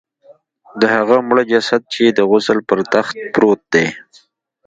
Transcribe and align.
د 0.79 0.81
هغه 0.95 1.17
مړه 1.27 1.43
جسد 1.51 1.81
چې 1.93 2.03
د 2.17 2.19
غسل 2.29 2.59
پر 2.69 2.79
تخت 2.93 3.15
پروت 3.33 3.61
دی. 3.73 3.87